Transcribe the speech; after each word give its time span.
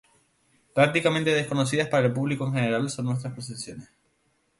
Prácticamente 0.73 1.29
desconocidas 1.29 1.87
para 1.87 2.07
el 2.07 2.11
público 2.13 2.47
en 2.47 2.53
general 2.53 2.89
son 2.89 3.05
nuestras 3.05 3.33
procesiones. 3.33 3.87